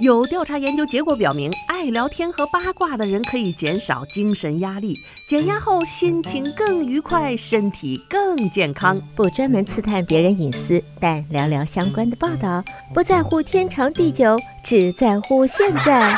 [0.00, 4.94] 有调查研究结果表明，爱聊天和八卦的人可以减少精神压力，
[5.28, 9.00] 减压后心情更愉快，身体更健康。
[9.16, 12.62] 不专门刺探别人隐私，但聊聊相关的报道，
[12.94, 16.16] 不在乎天长地久，只在乎现在。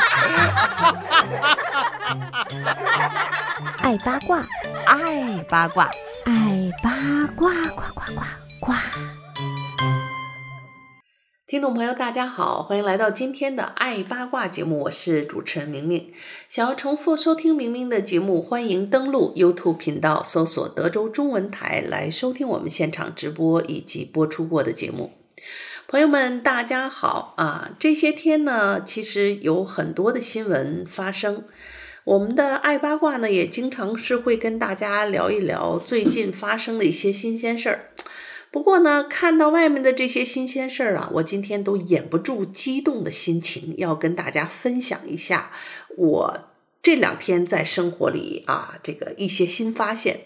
[3.79, 4.45] 爱八卦，
[4.85, 5.89] 爱八卦，
[6.25, 6.91] 爱八
[7.35, 8.21] 卦，呱呱呱
[8.59, 8.73] 呱。
[11.51, 16.13] 听众朋友，大家好，欢迎来到今天的爱八卦节目，我是主持人明明。
[16.47, 25.11] 想要重复收听明明的节目，欢迎登录 YouTube 频道，搜索德州中文台来收听我们现场直播以及播出过的节目。
[25.89, 27.71] 朋友们，大家好啊！
[27.77, 31.43] 这些天呢，其实有很多的新闻发生，
[32.05, 37.89] 我们的爱八卦呢，也经常是会跟大家聊一聊最近发生的一些新鲜事儿。
[38.51, 45.51] 不过呢，看到外面的这些新鲜事儿啊，我今天都掩不住激动的心情，要跟大家分享一下
[45.95, 46.49] 我
[46.83, 50.19] 这两天在生活里啊，这个一些新发现。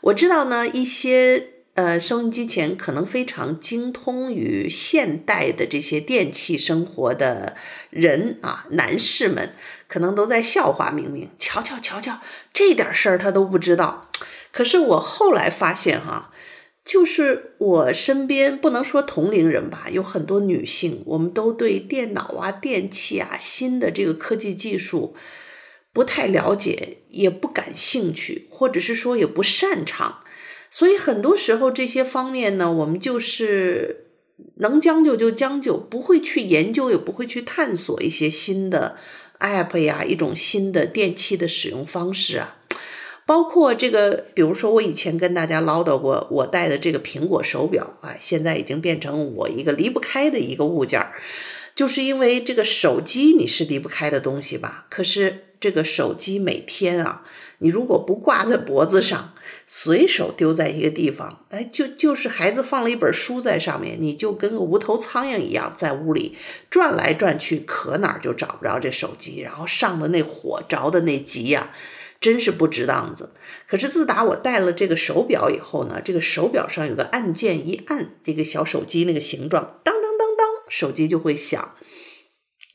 [0.00, 7.56] 我知道呢，一些呃收音机前可能非常精通于现代的这些电器生活的
[7.90, 9.50] 人啊，男士们
[9.86, 12.20] 可能都在笑话明明，瞧瞧瞧瞧，
[12.54, 14.08] 这点事儿他都不知道。
[14.50, 16.32] 可是我后来发现哈、
[16.84, 25.14] 就是我身边不能说同龄人吧，有很多女性，我们都对电脑啊、电器啊、新的这个科技技术
[25.92, 30.20] 不太了解，也不感兴趣，或者是说也不擅长。
[30.70, 34.06] 所以很多时候这些方面呢，我们就是
[34.56, 38.96] 能将就就将就，不会去研究，也不会去探索一些新的
[39.38, 42.56] app 呀，一种新的电器的使用方式啊。
[43.30, 51.12] 包括这个，比如说我以前跟大家唠叨过，我戴的这个苹果手表啊，现在已经变成我一个离不开的一个物件儿，
[51.76, 54.86] 就是因为这个手机你是离不开的东西吧？
[54.90, 57.22] 可是这个手机每天啊，
[57.58, 59.32] 你如果不挂在脖子上，
[59.68, 66.36] 随手丢在一个地方，哎，就就是孩子放了一本书在上面，你就跟个无头苍蝇一样在屋里
[66.68, 71.70] 转来转去，可哪儿就找不着这手机，然后上的那火着的那急呀。
[72.20, 73.32] 真是不值当子。
[73.66, 81.74] 可是自打我戴了这个手表以后呢，这个手表上有个按键，一按这个小手机那个形状，当当当当，手机就会响。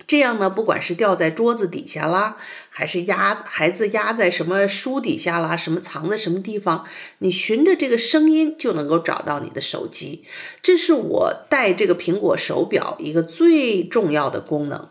[0.07, 2.37] 这样呢，不管是掉在桌子底下啦，
[2.69, 6.85] 还是压孩子压在什么书底下啦，什么藏在什么地方，
[7.19, 10.25] 你循着这个声音就能够找到你的手机。
[10.61, 14.89] 这是我戴这个苹果手表一个最重要的功能。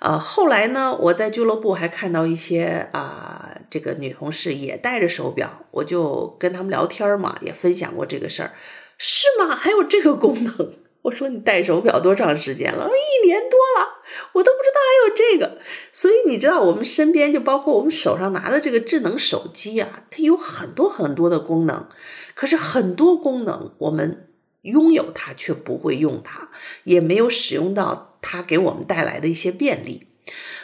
[0.00, 8.52] 呃，后来呢，我在俱乐部还看到一些啊、这个女同事也戴着手表，我就跟他们聊天嘛，也分享过这个事儿，
[8.98, 9.54] 是吗？
[9.54, 10.74] 还有这个功能？
[11.02, 12.90] 我说你戴手表多长时间了？
[12.90, 14.02] 一年多了，
[14.34, 15.62] 我都不知道还有这个。
[15.92, 21.86] 所以你知道，我们身边就包括我们手上拿的这个智能手机啊，它有很多很多的功能，
[22.34, 24.28] 可是很多功能我们
[24.62, 26.50] 拥有它却不会用它，
[26.84, 28.08] 也没有使用到。
[28.22, 30.06] 它给我们带来的一些便利。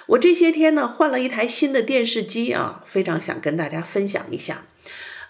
[0.06, 4.62] 我这些天呢，换了一台新的电视机啊，非常想跟大家分享一下。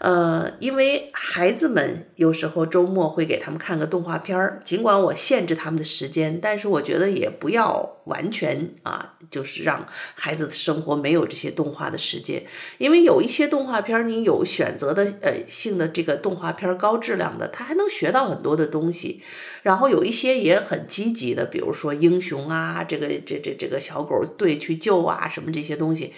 [0.07, 9.85] 呃，因为孩子们有时候周末会给他们看个动画片儿，尽管我限制他们的时间，但是我觉得也不要完全啊，就是让
[10.15, 12.45] 孩子的生活没有这些动画的时间。
[12.79, 19.23] 因为有一些动画片儿，你有选择的呃性的这个动画片儿，高质量的，他还能学到很多的东西。
[19.65, 26.15] 然后有一些也很积极的，比如说英雄啊，这个这这这个小狗队去救啊，什么这些东西。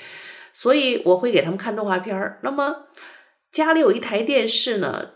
[0.52, 2.38] 所以我会给他们看动画片儿。
[2.42, 2.84] 那么。
[3.50, 5.10] 家里有一台电视呢，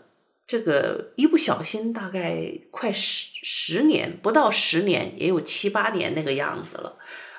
[0.47, 6.97] 这个一不小心大概快十十年，不到十年，也有七八年那个样子了。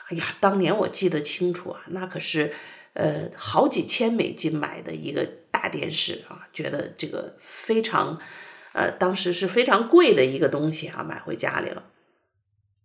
[0.09, 2.54] 哎呀，当年我记得清楚啊，那可是
[2.93, 8.21] 呃好几千美金买的一个大电视啊，觉得这个非常
[8.72, 11.84] 呃当时是非常贵的一个东西啊，买回家里了，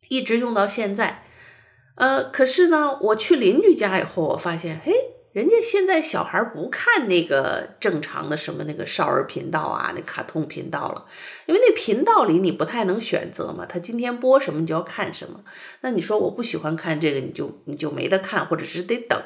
[0.08, 1.26] 一直用到现在。
[1.96, 4.94] 呃，可是呢，我去邻居家以后，我发现，嘿。
[5.32, 11.06] 人家现在小孩不看那个正常的什么那个少儿频道啊，那卡通频道了，
[11.46, 15.42] 因为那频道里你不太能选择嘛，他今天播什么你就要看什么。
[15.82, 19.22] 那你说我不喜欢看这个，你就你就没得看，或者是得等。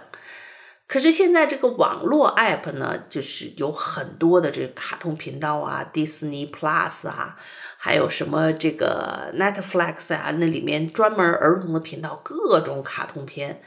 [0.86, 7.38] 可是现在这个网络 app 呢，就是有很多的这个卡通频道啊，Disney Plus 啊。
[7.86, 13.62] 还有什么这个 Netflix 啊，那里面专门儿童的频道，各种卡通片，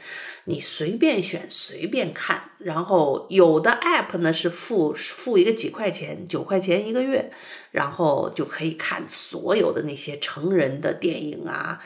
[0.45, 2.49] 你随便选随便看。
[2.57, 7.31] 然后有的 App 呢是付付一个几块钱，九块钱一个月，
[7.69, 11.79] 然后就可以看所有的那些成人的电影啊，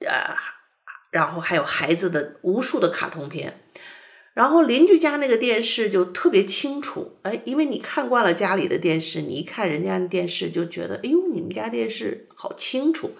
[0.00, 0.34] 呃，
[1.10, 3.60] 然后还有孩子的无数的卡通片。
[4.36, 13.12] 然后邻居家那个电视就特别清楚，哎，因为你看惯了家里的电视，你一看人家的电视就觉得，哎呦，你们家电视好清楚，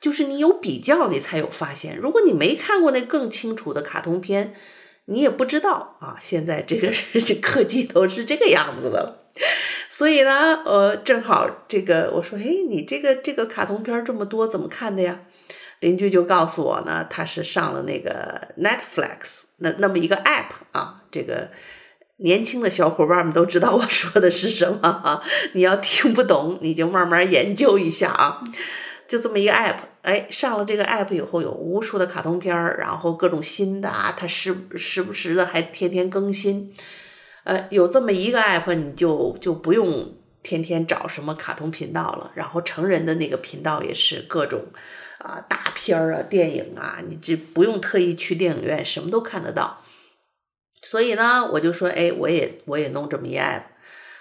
[0.00, 1.98] 就是你有比较，你才有发现。
[1.98, 4.54] 如果你没看过那更清楚的卡通片，
[5.04, 6.16] 你也不知道啊。
[6.22, 9.26] 现在这个是科技都是这个样子的，
[9.90, 15.20] 所以呢，呃，正好这个我说，哎，你这个这个卡通片这么多，怎么看的呀？
[15.82, 21.50] 邻居就告诉我呢，他是上了那个 Netflix 那那么一个 app 啊，这个
[22.18, 25.20] 年轻的小伙伴们都知道我说的是什么啊。
[25.54, 28.40] 你要听不懂，你就慢慢研究一下啊。
[29.08, 36.72] 就这么一个 app，哎，上了这个 app 以后，有无数的卡通片儿，然后各种新的啊，它时时不时的还天天更新。
[37.42, 40.14] 呃，有这么一个 app，你就就不用
[40.44, 44.62] 天天找什么卡通频道了，然后成人的那个频道也是各种。
[45.22, 49.84] 啊，大片啊，电影啊，你这不用特意去电影院，什么都看得到。
[50.82, 53.62] 所以呢，我就说，哎，我也我也弄这么一 app，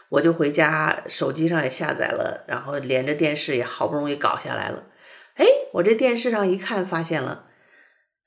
[0.09, 4.83] 我就回家手机上也下载了，然后连着电视也好不容易搞下来了。
[5.36, 7.48] 哎，我这电视上一看，发现了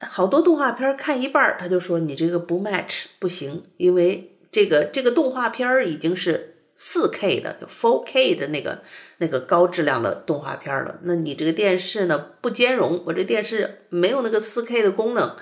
[0.00, 6.50] 好多动画片，看一半他就说你这个不 match 不行，因为这个这个动画片已经是。
[6.76, 8.82] 四 K 的，就 4K 的那个
[9.18, 10.98] 那个高质量的动画片了。
[11.02, 15.36] 那你这个电视呢，不兼容，我这电视没有那个四 K 的功能，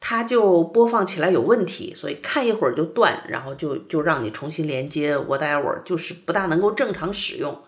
[0.00, 7.62] 它就播放起来有问题，所以看一会儿就断，然后就就让你重新连接，whatever，就是不大能够正常使用。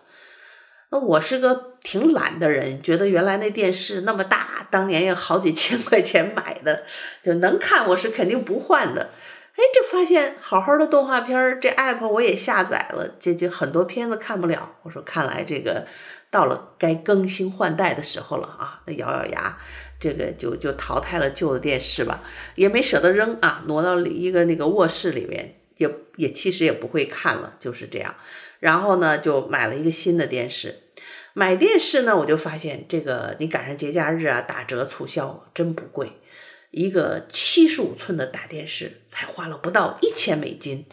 [0.90, 6.82] 那我是个挺懒的人，觉得原来那电视那么大，当年也好几千块钱买的，
[7.22, 9.10] 就能看，我是肯定不换的。
[9.54, 14.76] 哎，这发现好好的动画片儿这 app 我也下载了，这就很多片子看不了。
[14.82, 15.86] 我说，看来这个
[16.30, 18.80] 到了该更新换代的时候了啊！
[18.86, 19.58] 那咬咬牙，
[20.00, 22.22] 这个就就淘汰了旧的电视吧，
[22.54, 28.14] 也没舍得扔啊，挪到了一个那个卧室里面，也也其实也不会看了，就是这样。
[28.58, 30.78] 然后呢，就买了一个新的电视。
[31.34, 36.12] 买电视呢，我就发现这个你赶上节假日啊，打折促销真不贵。
[36.72, 40.86] 一个七十五寸的大电视才花了不到一千美金，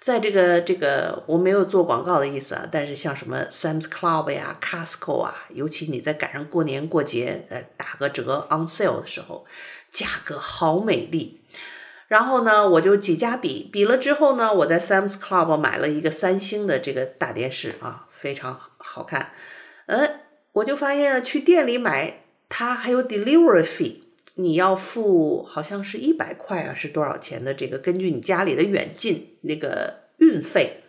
[0.00, 9.44] 在这个这个我没有做广告的意思啊，但是像什么 Sam's Club 呀、Costco 啊，尤其你在赶上过年过节呃打个折 on sale 的时候，
[9.92, 11.42] 价格好美丽。
[12.06, 19.32] 然后呢，我就几家比比了之后呢，我在 Sam's Club 买了一个三星的这个大电视啊，非常好看。
[19.86, 20.20] 呃，
[20.52, 24.05] 我就发现去店里买它还有 delivery fee。
[24.38, 27.54] 你要付好像是一百块啊，是多少钱的？
[27.54, 30.82] 这个根据你家里的远近那个运费。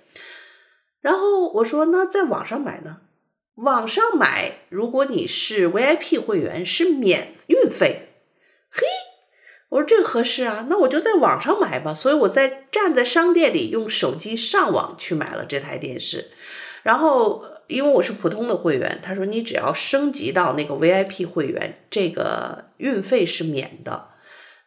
[1.00, 2.98] 然后我说，那在网上买呢？
[3.56, 8.10] 网上买，如果你是 VIP 会员，是免运费。
[8.70, 8.86] 嘿，
[9.70, 11.96] 我说这个合适啊，那我就在网上买吧。
[11.96, 16.32] 所以我在站在商店里用手机上网去买了这台电视，
[16.84, 17.57] 然后。
[17.68, 24.10] 因为我是普通的会员，他说你只要升级到那个 VIP 会员，这个运费是免的。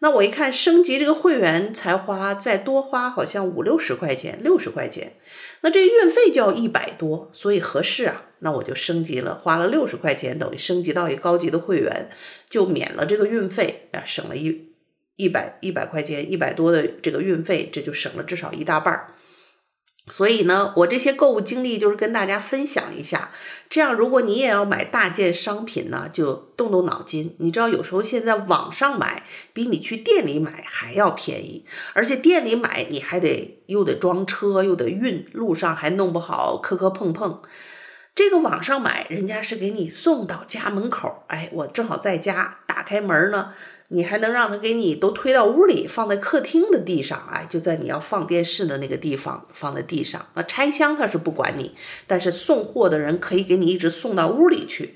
[0.02, 5.12] 那我一看升级这个会员才花再多花好像五六十块钱，六十块钱，
[5.60, 8.24] 那这运费就要一百多，所以合适啊。
[8.38, 12.08] 那我就升级了，花了六十块钱，等于升级到一高级的会员，
[12.48, 14.72] 就免了这个运费啊，省了一
[15.16, 19.08] 一百一百块钱，一百多的这个运费，这就省了至少一大半儿。
[20.10, 23.30] 所以呢，我这些购物经历就是跟大家分享一下。
[23.68, 27.36] 这样，如果你也要买大件商品呢，就动动脑筋。
[27.38, 31.64] 你知道，有时候现在网上买比你去店里买还要便宜，
[31.94, 37.40] 而且店里买你还得又得装车又得运，路上还弄不好磕磕碰碰。
[38.12, 41.22] 这个网上买，人家是给你送到家门口。
[41.28, 43.54] 哎，我正好在家，打开门呢。
[43.92, 50.26] 你还能让他给你都推到屋里，放在客厅的地上，哎，就在你要放电视的那个地方放在地上。
[50.34, 51.74] 那拆箱他是不管你，
[52.06, 54.94] 但是送货的人可以给你一直送到屋里去。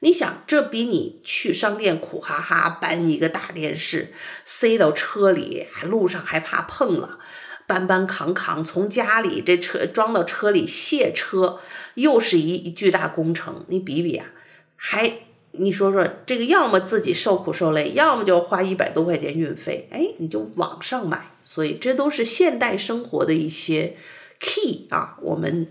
[0.00, 4.12] 你想，这比你去商店苦哈哈搬一个大电视
[4.44, 7.20] 塞到车里，还路上还怕碰了，
[7.68, 11.60] 搬搬扛扛从家里这车装到车里卸车，
[11.94, 13.64] 又是一一巨大工程。
[13.68, 14.26] 你比比啊，
[14.74, 15.12] 还。
[15.52, 21.32] 你说说这个，要么自己受苦受累，要么就花一百多块钱运费，哎，你就网上买。
[21.42, 23.96] 所以这都是现代生活的一些
[24.40, 25.68] key 啊，我们。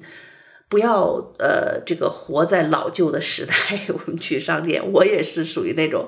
[0.71, 3.53] 不要呃，这个活在老旧的时代。
[3.93, 6.07] 我们去商店，我也是属于那种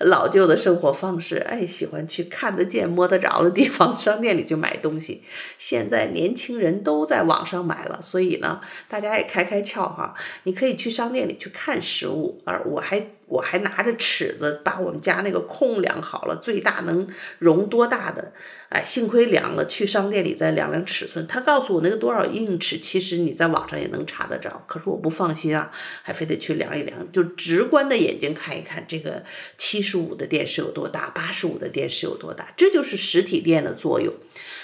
[0.00, 1.38] 老旧的生活方式。
[1.38, 5.22] 哎，喜欢去看得见、摸得着的地方，商店里去买东西。
[5.56, 10.14] 现在年轻人都在网上买了，所以呢，大家也开开窍哈。
[10.42, 13.06] 你可以去商店里去看实物，而我还。
[13.34, 17.08] 我还拿着尺子把我们家那个空量好了，最大能
[17.40, 18.32] 容多大的？
[18.68, 21.26] 哎，幸亏量了，去商店里再量量尺寸。
[21.26, 24.62] 他告诉我那个多少英尺，其实你在网上也能查得着。
[24.68, 25.72] 可是我不放心啊，
[26.02, 29.24] 还非得去量一量，就直观的眼睛看一看这个
[29.58, 34.14] 七十五的电视有多大，八十五的电视有多大，这就是实体店的作用。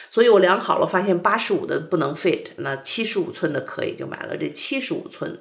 [0.08, 5.40] 所以我量好了，发现八十五的不能 fit，那七十五寸的可以，就买了这七十五寸。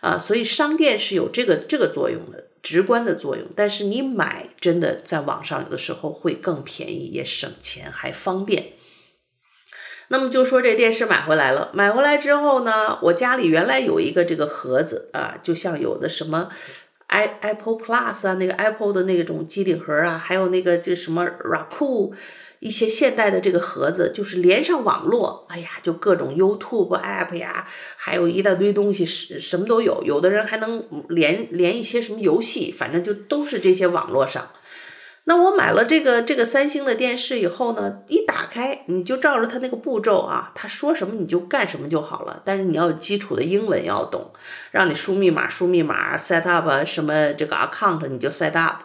[0.00, 3.46] 啊，所以商店是有这个这个作用的，直观的作用。
[3.56, 8.72] 但是你买真的在网上有的时候会更便宜，也省钱还方便。
[10.08, 16.50] 那么就说这电视买回来了，买回来之后呢，我家里原来有一个这个盒子啊，就像有的什么
[17.06, 22.12] i Apple Plus 啊，那个 Apple 的那种机顶盒啊，还有那个就什么 Roku。
[22.62, 27.66] 一些现代的这个盒子就是连上网络，哎呀，就各种 YouTube app 呀，
[27.96, 30.00] 还有一大堆东西，什什么都有。
[30.04, 34.50] 有的人还能连连一些什么游戏，反正就都是这些网络上。
[35.24, 42.42] 那我买了这个这个三星的电视以后呢，一打开你就照着它那个步骤啊，它说什么你就干什么就好了。
[42.44, 44.32] 但是你要有基础的英文要懂，
[44.70, 48.82] 让你输密码输密码，set up 什么这个 account 你就 set up。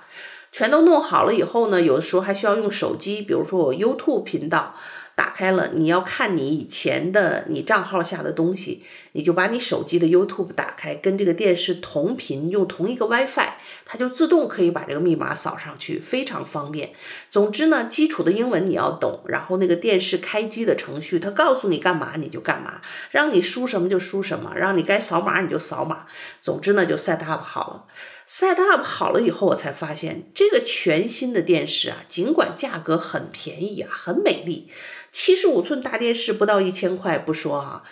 [0.58, 4.74] 全都弄好了以后呢，有的时候还需要用手机，比如说我 YouTube 频道
[5.14, 13.50] 打开了，你要看你以前的你账号下的东西，你就把你手机的 YouTube 打开，跟这个电视同频，用同一个 WiFi，
[13.86, 16.90] 它就自动可以把这个密码扫上去，非常方便。
[17.30, 26.08] 总之呢，基础的英文你要懂，然后那个电视开机的程序，它告诉你干嘛你就干嘛，让你输什么就输什么，让你该扫码你就扫码。
[26.42, 27.84] 总之呢，就 set up 好了。
[28.28, 34.70] Set up 好了以后，我才发现这个全新的电视啊，尽管价格很便宜啊，很美丽，
[35.14, 37.84] 七十五寸大电视不到一千块不说啊，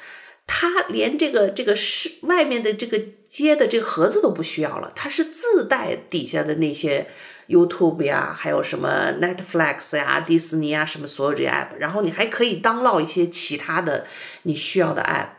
[0.45, 7.07] 它连这个这个是外面的这个接的这个盒子都不需要了，它是自带底下的那些
[7.47, 14.05] YouTube 呀，还有什么 Netflix 呀、迪士尼啊，什么所有这些 app，然后你还可以 download 一些其他的
[14.43, 15.29] 你需要的 app，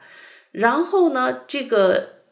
[0.52, 2.22] 然后呢，这个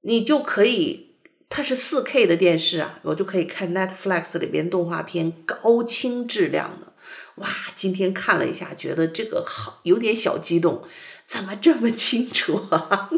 [0.00, 1.09] 你就可以。
[1.50, 6.92] 它是 4K 的电视啊，我就可以看 Netflix 里边动画片，高清质量的。
[7.34, 10.82] 哇，今天看了一下，觉得这个好，有点小激动，
[11.26, 13.10] 怎么这么清楚啊？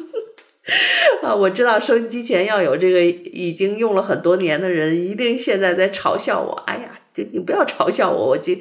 [1.22, 6.52] 啊，我知道收音机前要有这个已经用了很多年的人，一定现在在嘲笑我。
[6.66, 8.54] 哎呀，就你不要嘲笑我，我就。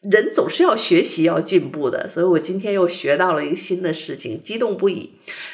[0.00, 5.10] 人总是要学习、要进步的，所以我今天又学到了一个新的事情，激动不已。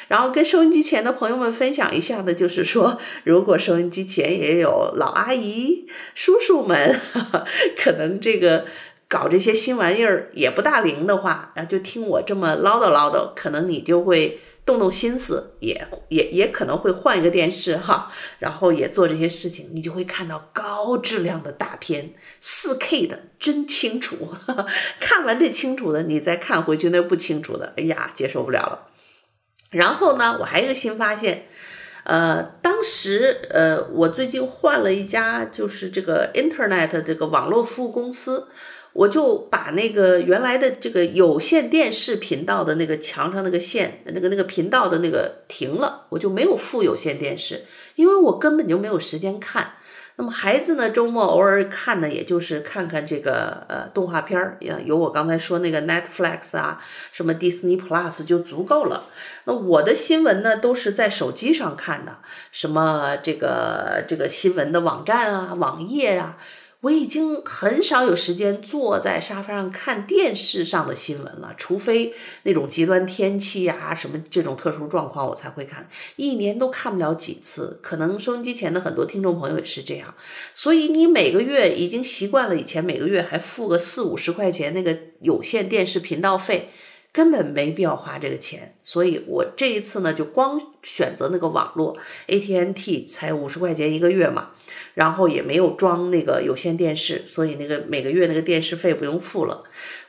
[0.07, 6.99] 然后跟收音机前的朋友们分享一下的，就是说， 如果收音机前也有老阿姨、叔叔们，
[7.75, 8.65] 可能这个
[9.07, 14.39] 搞这些新玩意儿也不大灵的话，然后就听我这么唠叨唠叨，可能你就会。
[14.65, 24.15] 动动心思，也也也可能会换一个电视哈，然后也做这些事情，你就会看到高质量的大片四 K 的真清楚。
[24.99, 28.87] 看完这清楚的，你再看回去那不清楚的，哎呀，接受不了了。
[29.69, 31.45] 然后呢，我还有一个新发现，
[32.03, 38.47] 呃，当时呃，我最近换了一家，就是这个 Internet 这个网络服务公司。
[38.95, 49.73] 我就把那个原来的这个有线电视频道的那个墙上那个线，那个那个频道的那个停了，我就没有附有线电视，因为我根本就没有时间看。
[50.15, 59.09] 那么孩子呢，周末偶尔看呢，也就是看看这个呃动画片儿，有我刚才说那个 Netflix 啊，什么 Disney Plus 就足够了。
[59.43, 62.19] 那我的新闻呢，都是在手机上看的，
[62.53, 66.37] 什么这个这个新闻的网站啊，网页啊。
[66.85, 72.13] 我已经很少有时间坐在沙发上看电视上的新闻了，除非
[72.43, 75.89] 那种极端天气呀、什么这种特殊状况，我才会看。
[76.15, 80.13] 一年都看不了几次，可能收音机前的很多听众朋友也是这样。
[80.53, 86.69] 所以你每个月已经习惯了，以前每个月还付个四五十块钱那个有线电视频道费。
[87.15, 94.49] 根本没必要花这个钱，所以我这一次呢，就光选择那个网络，ATNT 才五十块钱一个月嘛，
[94.95, 99.63] 然后也没有装那个有线电视，所以那个每个月那个电视费不用付了，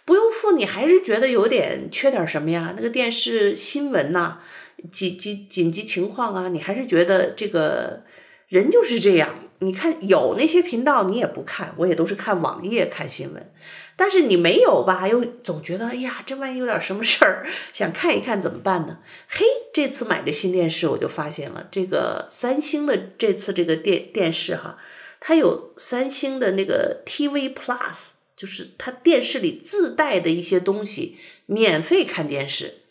[0.04, 2.75] 不用付，你还是觉得有点缺点什么呀？
[2.76, 4.42] 那个电视新闻呐、啊，
[4.90, 8.02] 紧急紧急情况啊，你还是觉得这个
[8.48, 9.44] 人就是这样。
[9.60, 13.52] 你看有那些频道你也不看，我也都是看网页看新闻。
[13.98, 15.08] 但是你没有吧？
[15.08, 18.98] 又总觉得哎呀，这万一有点什么事儿，想看一看怎么办呢？
[19.26, 24.76] 嘿，这次买这新电视，我就发现了这个三星的这次这个电电视哈，
[25.18, 32.82] 它有三星的那个 TV Plus，就是它电视里自带的一些东西，免费看电视。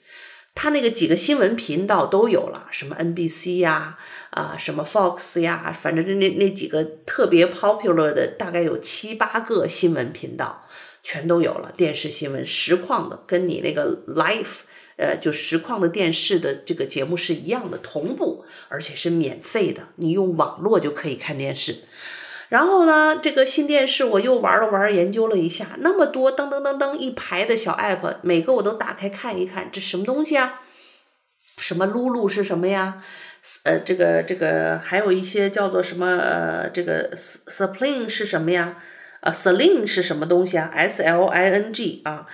[0.55, 10.65] 它那个几个新闻频道都有了，什么 NBC 呀，啊，什么 Fox 呀，反正那那几个特别 popular 的，大概有七八个新闻频道，
[11.03, 11.73] 全都有了。
[11.75, 14.63] 电视新闻实况的，跟你那个 live，
[14.95, 21.83] 呃，就实况的电视的这个节目是一样的，同步，而且是免费的，你用网络就可以看电视。
[22.49, 30.61] 然后呢，这个新电视我又玩了玩，研究了一下，那么多噔噔噔噔一排的小 app，每个我都打开看一看，这什么东西啊？
[31.57, 33.01] 什么噜噜是什么呀？
[33.63, 38.77] 呃，这个这个还有一些叫做什么呃，这个 spling 是什么呀？
[39.21, 42.27] 啊，Sling 是什么东西啊？S L I N G 啊，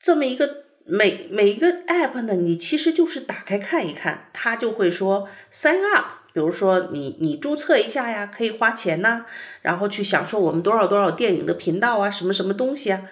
[0.00, 6.06] 这么一个每每一个 app 呢，你其实就是打开看一看，它就会说 sign up。
[6.38, 9.24] 比如说你你注册一下呀，可以花钱呐，
[9.60, 13.02] 然后去享受我们多少多少电影的频道啊，什么什么东西啊，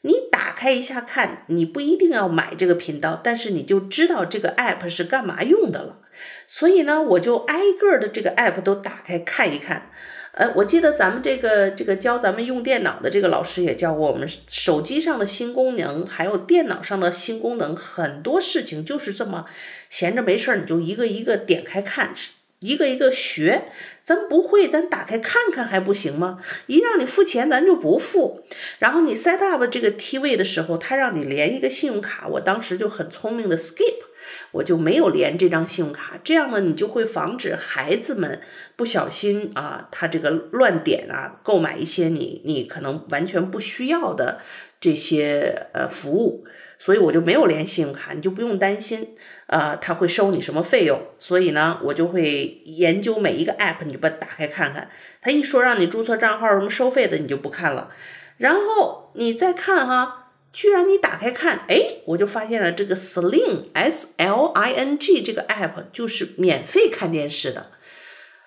[0.00, 5.98] 你打开一下看，你不一定要买这个频道，但是你就知道这个 app 是干嘛用的了。
[6.46, 9.90] 所以呢，我就挨个的这个 app 都打开看一看。
[10.32, 19.44] 呃，我记得咱们这个这个教咱们用电脑的这个老师也教过我们，手机上的新功能，还有电脑上的新功能，很多事情就是这么
[19.90, 22.14] 闲着没事儿，你就一个一个点开看。
[22.62, 23.64] 一个一个学，
[24.04, 26.38] 咱不会，咱打开看看还不行吗？
[26.66, 28.44] 一让你付钱，咱就不付。
[28.78, 34.04] 然后你 set up 这个 TV 的时候，他让你连一个信用卡，我当时就很聪明的 skip，
[34.52, 36.18] 我就没有连这张信用卡。
[36.22, 38.40] 这样呢，你就会防止孩子们
[38.76, 44.40] 不小心啊，他这个乱点啊，购买一些你你可能完全不需要的
[44.80, 46.44] 这些呃服务。
[46.84, 49.14] 所以我就没有连信用卡，你就不用担心，
[49.46, 51.00] 呃，他会收你什么费用。
[51.16, 54.90] 所以呢，我就会研究每一个 app，你就把它打开看看。
[55.20, 57.92] 他一说让你注册账号什么收费的，你就不看了。
[58.38, 67.70] 然后你再看哈，居然你打开看，哎，我就发现了这个 Sling S L I N G 这个 app 就是免费看电视的。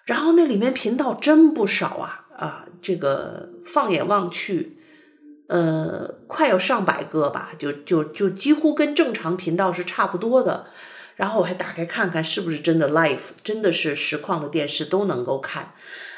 [0.04, 4.75] 然后那里面频道真不少啊啊，这个放眼望去。
[5.48, 10.68] 呃，快要上百个吧，就就就几乎跟正常频道是差不多的。
[11.16, 15.74] 然后我还打开看看是不是真的 live，真的是实况的电视都能够看。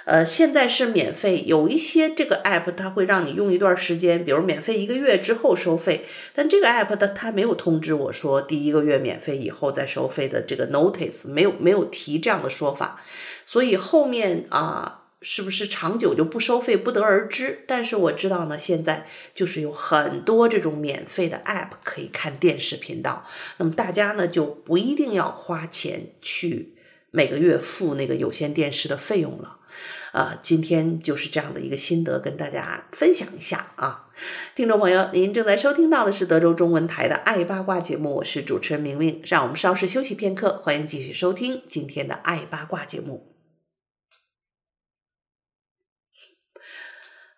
[0.06, 6.06] 呃，现在是免费，有一些这个 app 它会让你用一段时间，比如免费一个月之后收费。
[6.34, 13.02] 但这个 app 它它没有通知我说第一个月免费以后再收费的这个 notice，没有没有提这样的说法，
[13.46, 15.04] 所以后面啊。
[15.30, 17.66] 是不是长久就不收费，不得而知。
[17.68, 23.28] 但是我知道呢，现在就是有很多这种免费的 app 可以看电视频道。
[23.58, 26.76] 那么大家呢就不一定要花钱去
[27.12, 29.58] 每个月付那个有线电视的费用了。
[30.14, 34.08] 呃，今天就是这样的一个心得跟大家分享一下啊，
[34.56, 39.22] 听众朋友，您正在收听到的是德州中文台的爱八卦节目，我是主持人明明。
[39.26, 43.37] 让我们稍事休息片刻，欢迎继续收听今天的爱八卦节目。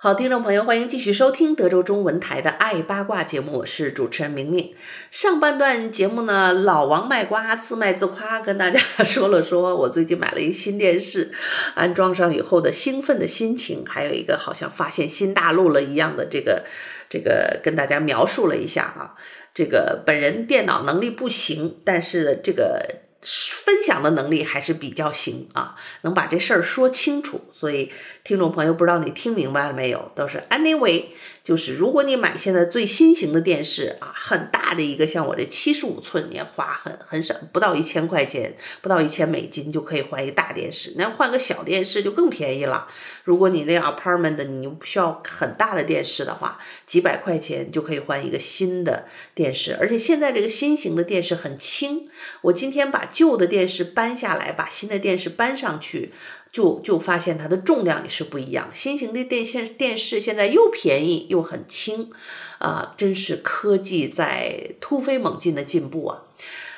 [0.01, 4.73] 好，听众朋友，欢迎继续收听德州中文台的《爱八卦》节目，我是主持人明明。
[5.11, 11.33] 上半段节目呢，老王卖瓜，自卖自夸，跟大家 说了说我最近买了一新电视，
[11.75, 16.63] 安装上以后的兴奋的心情，还有一个好像发现新大陆了一样的这个
[17.09, 19.15] 这个，跟大家描述了一下啊。
[19.53, 23.08] 这个本人电脑能力不行，但是这个。
[23.21, 27.41] 分享的能力还是比较行啊，能把这事儿说清楚。
[27.51, 27.91] 所以
[28.23, 30.11] 听众朋友，不知道你听明白了没有？
[30.15, 31.05] 都是 anyway。
[31.49, 40.93] 就是如果你买现在最新型的电视啊，很大的一个，像我这七十五寸，你也花很很少，不到一千块钱，不到一千美金就可以换一个大电视。
[40.95, 42.87] 那换个小电视就更便宜了。
[43.23, 49.75] 如果你那 apartment 的，你又不需要很大的电视的话，几百块钱就可以换一个新的电视。
[49.79, 52.07] 而且现在这个新型的电视很轻，
[52.41, 56.13] 我今天把旧的电视搬下来，把新的电视搬上去。
[56.51, 62.09] 就就发现它的重量也是不一样，新型的电线电视现在又便宜又很轻，
[62.57, 66.23] 啊、真是科技在突飞猛进的进步啊！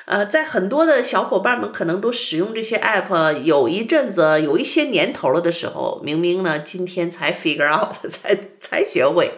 [0.04, 9.30] 呃，在很多的小伙伴们可能都使用这些 app 有一阵子有一些年头了的时候，明明呢今天才 figure out 才才学会，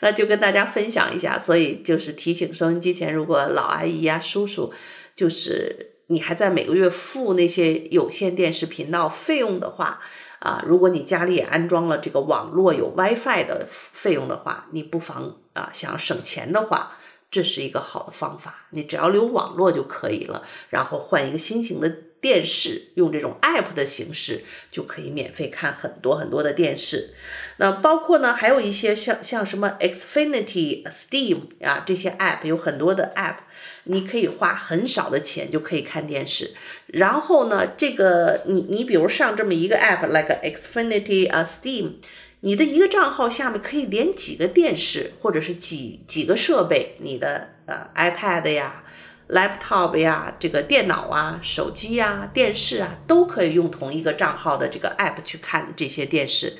[0.00, 4.72] 那就跟大家分享一下，所以就是提醒收音机前如果老阿姨呀、叔叔
[5.16, 5.91] 就是。
[6.12, 10.00] 你还在每个月付那些有线电视频道费用的话，
[10.40, 16.98] 啊，如果你家里也安装了这个网络有 WiFi 的费用的话，你不妨啊想省钱的话，
[17.30, 18.66] 这是一个好的方法。
[18.70, 21.88] 你只要留网络就可以了，然后换一个新型的
[22.20, 27.14] 电视，用这种 app 的形式就可以免费看很多很多的电视。
[27.56, 33.36] 那包括呢，还有一些像像什么 Xfinity、Steam 啊这些 app，有很多的 app，
[33.84, 36.52] 你可以花很少的钱就可以看电视。
[36.86, 41.94] 然后呢，这个你你比如上这么一个 app，like Xfinity 啊 Steam。
[42.44, 48.82] 你的一个账号下面可以连几个电视，或者是几几个设备，你的呃 iPad 呀、
[49.28, 56.54] laptop 呀、这个电脑啊、手机呀、电视啊，都可以用同一个账号的这个 app 去看这些电视。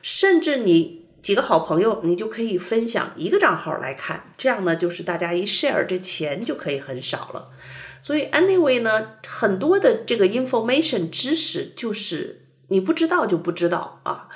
[0.00, 7.50] 甚至你几个好朋友，你就可以分享一个账号来看，这样呢，就是大家一 share，这钱就可以很少了。
[8.00, 14.28] 所以 anyway 呢，很多的这个 information 知识就是你不知道就不知道啊。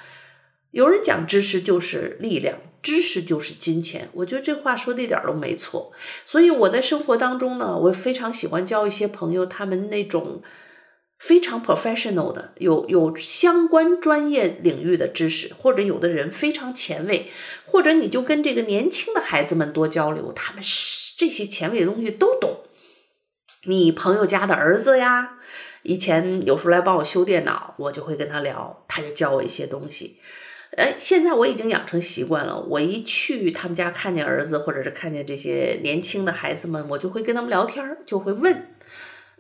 [0.73, 4.09] 有人讲知识就是力量，知识就是金钱。
[4.15, 5.93] 我觉得这话说的一点都没错。
[6.27, 10.43] 所以我在生活当中呢，我非常喜欢交一些朋友，他们那种
[11.23, 17.31] 非常 professional 的，有有相关专业领域的知识，或者有的人非常前卫，
[17.65, 20.61] 或者你就跟这个年轻的孩子们多交流，他们
[21.17, 22.63] 这些前卫的东西都懂。
[23.67, 25.39] 你朋友家的儿子呀，
[25.85, 30.19] 以前有时候来帮我修电脑，我就会跟他聊，他就教我一些东西。
[30.77, 32.61] 哎，现在我已经养成习惯了。
[32.63, 38.72] 我一去他们家看见儿子，或者是看见这些年轻的孩子们，我就会跟他们聊天，就会问，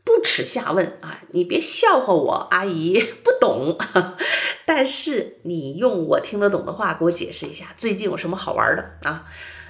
[0.04, 1.22] 不耻下问啊！
[1.30, 3.78] 你别笑话我，阿姨不懂，
[4.66, 9.24] 但是你用我听得懂的话给我解释一下，最近有什么好玩的啊？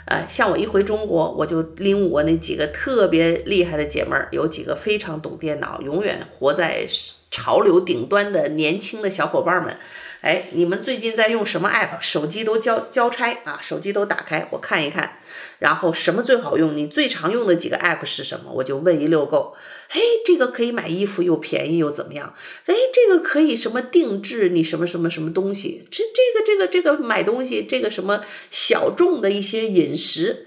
[0.07, 6.87] 呃，像我一回中国，我就拎我那几个特别厉害的姐妹儿，有几个非常懂电脑，永远活在
[7.31, 9.79] 潮流顶端的年轻的小伙伴们。
[10.23, 12.01] 哎，你们最近在用什么 app？
[12.01, 15.19] 手机都交交差啊，手机都打开，我看一看。
[15.59, 16.77] 然后什么最好用？
[16.77, 18.51] 你最常用的几个 app 是什么？
[18.53, 19.55] 我就问一溜够。
[19.93, 22.35] 哎，这个可以买衣服又便宜又怎么样？
[22.65, 24.49] 哎，这个可以什么定制？
[24.49, 25.85] 你什么什么什么东西？
[25.91, 30.47] 这这个这个这个买东西，这个什么小众的一些饮食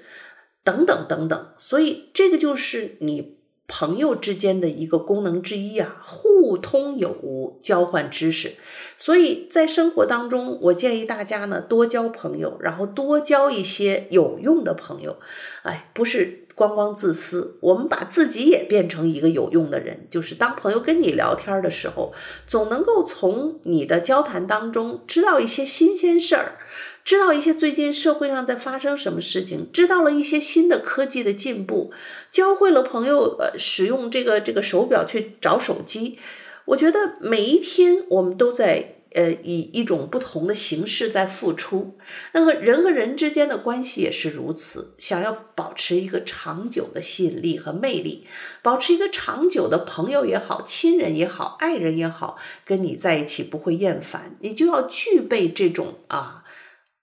[0.63, 1.53] 等等等等。
[1.57, 8.53] 所以这个就是你朋友之间的一个功能之一啊，互通有无，交换知识。
[8.97, 15.17] 所以在生活当中，我建议大家呢，多交朋友，然后多交一些有用的朋友。
[15.63, 20.07] 哎，不是光光自私，我们把自己也变成一个有用的人。
[20.11, 22.13] 就是当朋友跟你聊天的时候，
[22.45, 26.59] 总能够从你的交谈当中知道一些新鲜事儿，
[27.05, 31.93] 知道一些最近社会上在发生什么事情，知道了一些新的科技的进步，
[32.31, 36.17] 教会了朋友呃使用这个这个手表去找手机。
[36.65, 41.95] 我觉得每一天我们都在呃以一种不同的形式在付出，
[42.33, 44.95] 那么人和人之间的关系也是如此。
[44.97, 48.25] 想要保持一个长久的吸引力和魅力，
[48.63, 56.41] 保持一个长久的朋友也好，亲人也好，爱人也好，跟你在一起不会厌烦，你就要具备这种啊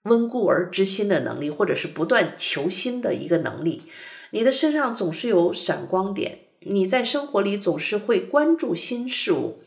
[0.03, 3.83] 温故而知新的能力，或者是不断求新的一个能力。
[4.31, 6.39] 你的身上总是有闪光点。
[6.65, 9.61] 你在生活里总是会关注新事物，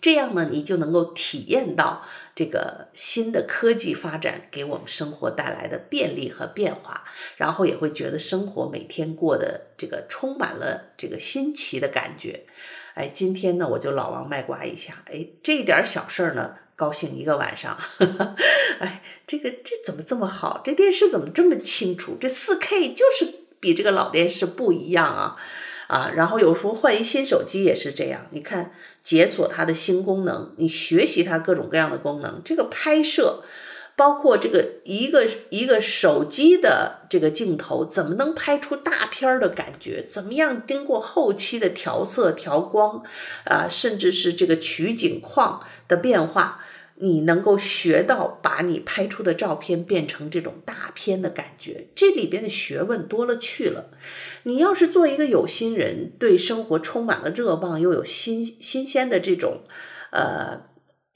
[0.00, 2.02] 这样呢，你就能够体验到
[2.34, 7.04] 这个新的科技发展给我们生活带来的便利和变化，
[7.36, 12.46] 然后也会觉得生活每天过得这个充满了这个新奇的感觉。
[12.94, 17.78] 哎，今天呢，我就老王卖瓜一下，哎，这一点小事儿呢，高兴一个晚上。
[18.82, 20.60] 哎，这个这怎么这么好？
[20.64, 22.16] 这电视怎么这么清楚？
[22.20, 25.36] 这 4K 就是比这个老电视不一样啊！
[25.86, 28.26] 啊，然后有时候换一新手机也是这样。
[28.30, 28.72] 你看，
[29.04, 32.42] 解锁它的新功能，你学习它各种各样的功能。
[32.44, 33.44] 这个拍摄，
[33.94, 40.04] 包括这个一个一个手机的这个镜头，怎么能拍出大片儿的感觉？
[40.08, 43.04] 怎么样经过后期的调色、调光，
[43.44, 46.61] 啊，甚至是这个取景框的变化？
[46.96, 53.90] 你能够学到把你拍出的照片变成这种大片的感觉，这里边的学问多了去了。
[54.44, 59.62] 你要是做一个有心人，对生活充满了热望，又有新新鲜的这种，
[60.10, 60.62] 呃，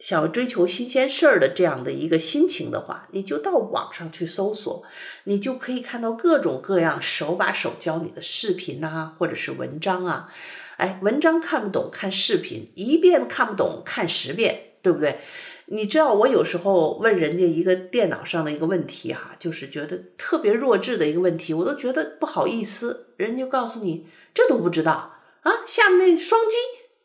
[0.01, 4.83] 想要追求新鲜事儿的这样的一个心情的话，你就到网上去搜索，
[5.25, 10.33] 你就可以看到各种各样手把手教你的视频啊，或者是文章啊。
[10.79, 15.21] 哎，文章看不懂，看视频一遍看不懂，看十遍，对不对？
[15.69, 25.15] 你知道我有时候问人家一个电脑上的一个问题哈，就是觉得特别弱智的一个问题，我都觉得不好意思，人家就告诉你这都不知道。
[25.43, 26.57] 啊，下面那双击，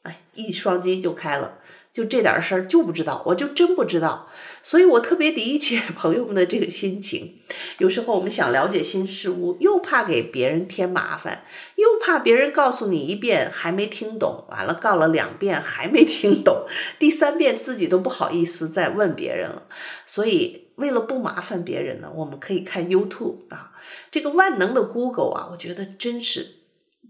[0.03, 1.59] 哎，一双击就开了，
[1.93, 4.29] 就这点事儿就不知道，我就真不知道，
[4.63, 7.39] 所以我特别理解 朋友们的这个心情。
[7.79, 11.43] 有时候我们想了解新事物，又怕给别人添麻烦，
[11.75, 16.65] 又怕别人告诉你一遍还没听懂，完了告了两遍还没听懂，
[16.97, 19.63] 第三遍自己都不好意思再问别人了。
[20.05, 23.73] 所以为了不麻烦别人呢，我们可以看 YouTube 啊，
[24.09, 26.60] 这个万能的 Google 啊，我觉得真是。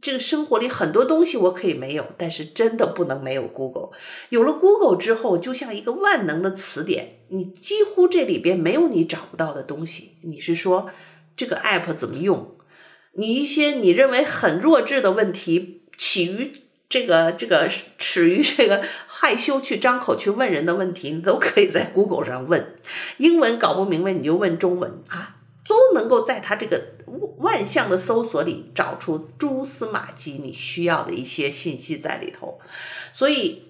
[0.02, 3.92] 这个生活里很多东西我可以没有，但是真的不能没有 Google。
[4.30, 10.18] 有了 Google 之后，就像一个万能的词典，你几乎这里边没有你找不到的东西。
[10.24, 10.90] 你是说
[11.38, 12.56] 这个 app 怎么用？
[13.14, 16.52] 你一些你认为很弱智的问题，起于
[16.90, 22.76] 这个这个始于这个害羞去张口去问人的问题，你都可以在 Google 上问。
[23.18, 25.38] 英文搞不明白你就问中文啊。
[25.64, 26.82] 都能够在它这个
[27.40, 32.60] 万象的搜索里找出蛛丝马迹，你需要的一些信息在里头。
[33.14, 33.64] 所以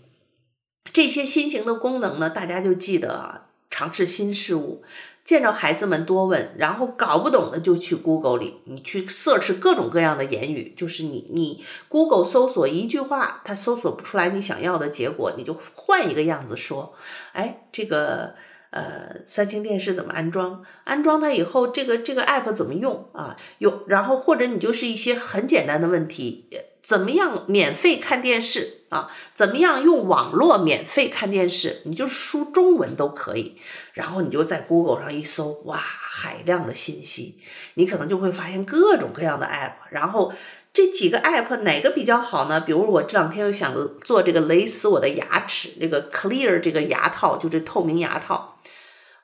[0.92, 4.84] 这些新型的功能呢，大家就记得啊，尝试新事物，
[5.24, 16.94] 见着孩子们多问，然后搞不懂的就去 Google 里，你去 search 各种各样的言语，就是你你 Google 搜索一句话，它搜索不出来你想要的结果，你就换一个样子说，
[17.34, 18.36] 哎，这个。
[18.72, 20.64] 呃，三星电视怎么安装？
[20.86, 23.36] 安装它以后，这个这个 app 怎么用啊？
[23.60, 26.48] 有，然后或者你就是一些很简单的问题，
[26.82, 29.12] 怎么样免费看电视啊？
[29.34, 31.82] 怎么样用网络免费看电视？
[31.84, 33.58] 你就输中文都可以，
[33.94, 37.40] 然后你就在 Google 上一搜，哇，海量的信息，
[37.74, 39.74] 你可能就会发现各种各样的 app。
[39.90, 40.32] 然后
[40.72, 42.62] 这几个 app 哪个比较好呢？
[42.62, 48.51] 比如我这两天又想做这个勒死我的牙齿，这个 Clear 这个牙套，就是透明牙套。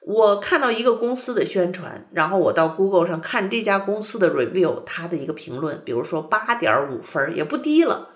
[0.07, 8.15] 我看到一个公司的宣传，然后我到 Google 上看这家公司的 review，它的一个评论，比如说八点五分也不低了。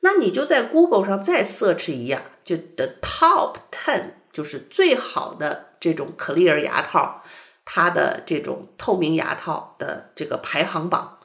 [0.00, 7.22] 那你就在 Google 上再 search 一下，就 the top ten 就是最好的这种 clear 牙套，
[7.66, 11.18] 它的这种透明牙套的这个排行榜，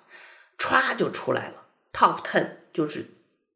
[0.57, 1.63] 歘就出来了。
[1.93, 3.05] top ten 就是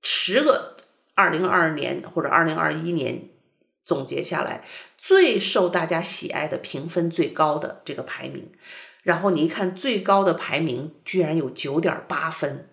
[0.02, 0.78] 十个
[1.14, 3.28] 二零二二年或者二零二一年
[3.84, 4.64] 总结下来。
[4.98, 8.52] 最受大家喜爱的评分最高的这个排名，
[9.04, 12.70] 然后你一看最高的排名居然有九点八分，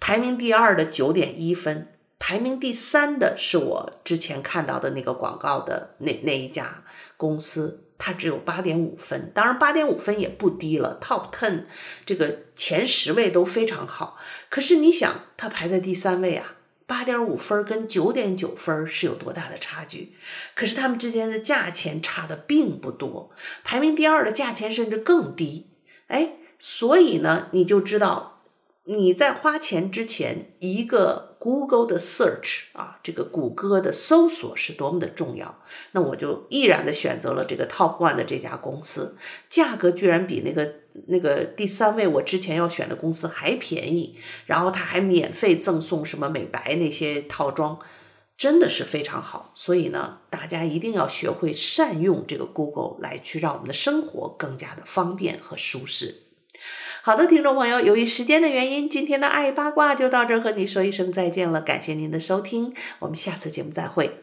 [0.00, 6.82] 排名第二的九点一分，排名第三的是我之前看到的那个广告的那那一家
[7.16, 11.66] 公司，它只有八点五分，当然八点五分也不低了，Top Ten
[12.04, 16.56] 这个前十位都非常好，可是你想它排在第三位啊。
[16.92, 20.12] 八点五分跟九点九分是有多大的差距？
[20.54, 23.30] 可是他们之间的价钱差的并不多，
[23.64, 25.68] 排名第二的价钱甚至更低。
[26.08, 28.42] 哎，所以呢，你就知道
[28.84, 35.62] 你在花钱之前，一个 Google 的 search 啊，这个谷歌的搜索是多么的重要。
[35.92, 39.16] 那我就毅然的选择了这个 Top One 的这家公司，
[39.48, 40.81] 价格居然比那个。
[41.08, 47.78] 那个第三位我之前要选的公司还便宜，然后他还免费赠送什么美白那些套装，
[48.36, 49.52] 真的是非常好。
[49.54, 56.22] 所以呢，大家一定要学会善用这个 Google 来去让我们的生活更加的方便和舒适。
[57.02, 61.60] 好的，听众朋友，由于时间的原因，今天的爱八卦就到这儿，和你说一声再见了。
[61.60, 64.21] 感谢您的收听，我们下次节目再会。